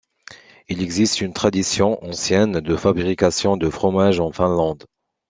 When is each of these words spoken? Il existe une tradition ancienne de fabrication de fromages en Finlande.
Il 0.67 0.81
existe 0.81 1.21
une 1.21 1.31
tradition 1.31 2.03
ancienne 2.03 2.59
de 2.59 2.75
fabrication 2.75 3.55
de 3.55 3.69
fromages 3.69 4.19
en 4.19 4.31
Finlande. 4.31 4.85